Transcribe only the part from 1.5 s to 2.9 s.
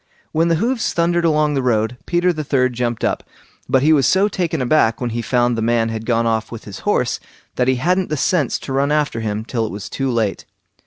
the road, Peter the third